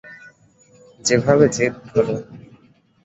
যেভাবে 1.01 1.45
জেদ 1.55 1.73
ধরো। 1.87 2.15